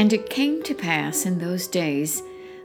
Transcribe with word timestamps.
And 0.00 0.14
it 0.14 0.30
came 0.30 0.62
to 0.62 0.74
pass 0.74 1.26
in 1.26 1.40
those 1.40 1.66
days 1.66 2.22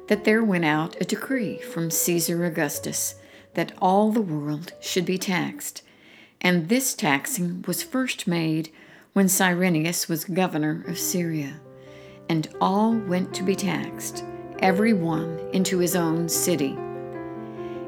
that 0.07 0.23
there 0.23 0.41
went 0.41 0.63
out 0.63 0.95
a 1.01 1.03
decree 1.03 1.57
from 1.57 1.91
Caesar 1.91 2.45
Augustus 2.45 3.15
that 3.55 3.73
all 3.81 4.09
the 4.09 4.21
world 4.21 4.71
should 4.79 5.05
be 5.05 5.17
taxed. 5.17 5.81
And 6.39 6.69
this 6.69 6.93
taxing 6.93 7.65
was 7.67 7.83
first 7.83 8.25
made 8.25 8.71
when 9.11 9.27
Cyrenius 9.27 10.07
was 10.07 10.23
governor 10.23 10.85
of 10.87 10.97
Syria. 10.97 11.59
And 12.29 12.47
all 12.61 12.93
went 12.93 13.33
to 13.33 13.43
be 13.43 13.57
taxed, 13.57 14.23
every 14.59 14.93
one 14.93 15.37
into 15.51 15.79
his 15.79 15.93
own 15.93 16.29
city. 16.29 16.77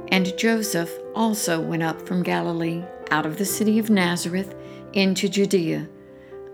And 0.09 0.38
Joseph 0.38 0.91
also 1.16 1.61
went 1.61 1.84
up 1.84 2.05
from 2.05 2.21
Galilee 2.21 2.84
out 3.11 3.25
of 3.25 3.38
the 3.38 3.45
city 3.45 3.79
of 3.79 3.89
Nazareth 3.89 4.54
into 4.91 5.29
Judea 5.29 5.88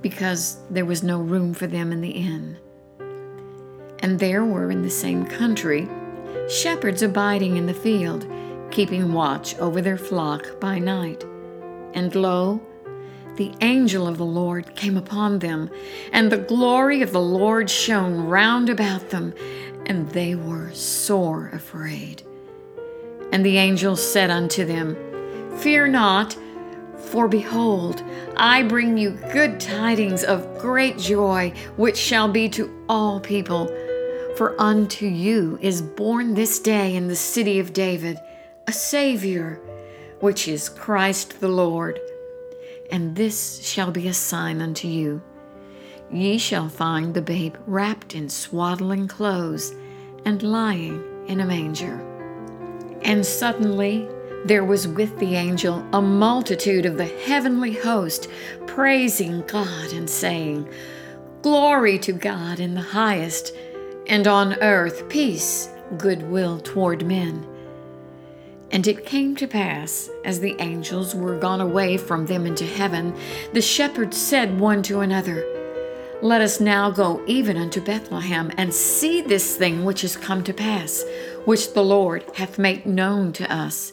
because 0.00 0.58
there 0.70 0.84
was 0.84 1.02
no 1.02 1.20
room 1.20 1.54
for 1.54 1.66
them 1.66 1.92
in 1.92 2.00
the 2.00 2.10
inn. 2.10 2.56
And 4.00 4.18
there 4.18 4.44
were 4.44 4.70
in 4.70 4.82
the 4.82 4.90
same 4.90 5.26
country 5.26 5.88
shepherds 6.48 7.02
abiding 7.02 7.56
in 7.56 7.66
the 7.66 7.74
field, 7.74 8.26
keeping 8.70 9.12
watch 9.12 9.56
over 9.58 9.80
their 9.80 9.98
flock 9.98 10.58
by 10.60 10.78
night. 10.78 11.24
And 11.94 12.14
lo, 12.14 12.60
the 13.36 13.52
angel 13.60 14.08
of 14.08 14.18
the 14.18 14.24
Lord 14.24 14.74
came 14.74 14.96
upon 14.96 15.38
them, 15.38 15.70
and 16.12 16.30
the 16.30 16.38
glory 16.38 17.02
of 17.02 17.12
the 17.12 17.20
Lord 17.20 17.70
shone 17.70 18.26
round 18.26 18.68
about 18.68 19.10
them, 19.10 19.34
and 19.86 20.08
they 20.10 20.34
were 20.34 20.72
sore 20.72 21.50
afraid. 21.52 22.22
And 23.32 23.44
the 23.44 23.58
angel 23.58 23.94
said 23.96 24.30
unto 24.30 24.64
them, 24.64 24.96
Fear 25.58 25.88
not. 25.88 26.36
For 27.06 27.28
behold, 27.28 28.02
I 28.36 28.62
bring 28.62 28.98
you 28.98 29.18
good 29.32 29.60
tidings 29.60 30.24
of 30.24 30.58
great 30.58 30.98
joy, 30.98 31.52
which 31.76 31.96
shall 31.96 32.28
be 32.28 32.48
to 32.50 32.84
all 32.88 33.20
people. 33.20 33.66
For 34.36 34.60
unto 34.60 35.06
you 35.06 35.58
is 35.60 35.82
born 35.82 36.34
this 36.34 36.58
day 36.58 36.94
in 36.94 37.08
the 37.08 37.16
city 37.16 37.58
of 37.58 37.72
David 37.72 38.18
a 38.66 38.72
Savior, 38.72 39.60
which 40.20 40.46
is 40.46 40.68
Christ 40.68 41.40
the 41.40 41.48
Lord. 41.48 41.98
And 42.90 43.16
this 43.16 43.66
shall 43.66 43.90
be 43.90 44.08
a 44.08 44.14
sign 44.14 44.60
unto 44.60 44.88
you 44.88 45.22
ye 46.10 46.38
shall 46.38 46.68
find 46.68 47.14
the 47.14 47.22
babe 47.22 47.56
wrapped 47.66 48.14
in 48.14 48.28
swaddling 48.28 49.08
clothes 49.08 49.74
and 50.24 50.42
lying 50.42 51.02
in 51.26 51.40
a 51.40 51.46
manger. 51.46 52.00
And 53.02 53.24
suddenly, 53.24 54.08
there 54.44 54.64
was 54.64 54.86
with 54.86 55.18
the 55.18 55.34
angel 55.34 55.84
a 55.92 56.00
multitude 56.00 56.86
of 56.86 56.96
the 56.96 57.06
heavenly 57.06 57.72
host, 57.72 58.28
praising 58.66 59.42
God 59.46 59.92
and 59.92 60.08
saying, 60.08 60.68
Glory 61.42 61.98
to 62.00 62.12
God 62.12 62.60
in 62.60 62.74
the 62.74 62.80
highest, 62.80 63.54
and 64.06 64.26
on 64.26 64.54
earth 64.62 65.08
peace, 65.08 65.68
goodwill 65.96 66.60
toward 66.60 67.06
men. 67.06 67.46
And 68.70 68.86
it 68.86 69.06
came 69.06 69.34
to 69.36 69.46
pass, 69.46 70.10
as 70.24 70.40
the 70.40 70.56
angels 70.60 71.14
were 71.14 71.38
gone 71.38 71.60
away 71.60 71.96
from 71.96 72.26
them 72.26 72.46
into 72.46 72.66
heaven, 72.66 73.14
the 73.52 73.62
shepherds 73.62 74.16
said 74.16 74.60
one 74.60 74.82
to 74.84 75.00
another, 75.00 75.44
Let 76.22 76.42
us 76.42 76.60
now 76.60 76.90
go 76.90 77.22
even 77.26 77.56
unto 77.56 77.80
Bethlehem, 77.80 78.52
and 78.56 78.72
see 78.74 79.22
this 79.22 79.56
thing 79.56 79.84
which 79.84 80.04
is 80.04 80.16
come 80.16 80.44
to 80.44 80.52
pass, 80.52 81.04
which 81.44 81.72
the 81.72 81.84
Lord 81.84 82.24
hath 82.34 82.58
made 82.58 82.84
known 82.84 83.32
to 83.34 83.50
us. 83.52 83.92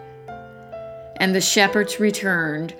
And 1.21 1.35
the 1.35 1.39
shepherds 1.39 1.99
returned, 1.99 2.73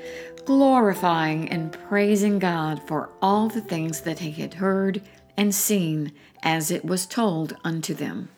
glorifying 0.46 1.48
and 1.50 1.72
praising 1.72 2.40
God 2.40 2.82
for 2.88 3.12
all 3.22 3.50
the 3.50 3.62
things 3.62 4.02
that 4.02 4.18
he 4.18 4.32
had 4.32 4.56
heard 4.56 5.00
and 5.38 5.54
seen 5.54 6.12
as 6.42 6.72
it 6.72 6.84
was 6.84 7.06
told 7.06 7.56
unto 7.64 7.94
them. 7.94 8.30